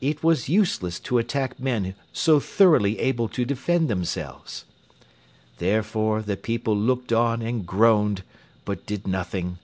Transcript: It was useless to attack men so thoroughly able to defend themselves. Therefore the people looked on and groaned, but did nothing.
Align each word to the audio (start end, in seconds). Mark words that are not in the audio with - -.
It 0.00 0.22
was 0.22 0.48
useless 0.48 1.00
to 1.00 1.18
attack 1.18 1.58
men 1.58 1.96
so 2.12 2.38
thoroughly 2.38 2.96
able 3.00 3.26
to 3.30 3.44
defend 3.44 3.90
themselves. 3.90 4.66
Therefore 5.58 6.22
the 6.22 6.36
people 6.36 6.76
looked 6.76 7.12
on 7.12 7.42
and 7.42 7.66
groaned, 7.66 8.22
but 8.64 8.86
did 8.86 9.08
nothing. 9.08 9.58